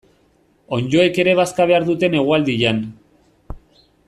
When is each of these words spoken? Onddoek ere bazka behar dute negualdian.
Onddoek 0.77 1.19
ere 1.25 1.37
bazka 1.41 1.69
behar 1.73 1.87
dute 1.91 2.11
negualdian. 2.17 2.81